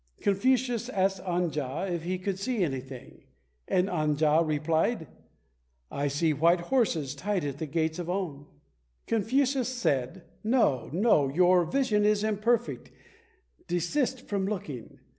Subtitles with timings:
[0.21, 3.21] Confucius asked An ja if he could see anything,
[3.67, 5.05] and An ja replied,
[5.91, 8.47] "I see white horses tied at the gates of On."
[9.05, 12.89] Confucius said, "No, no, your vision is imperfect,
[13.67, 14.97] desist from looking.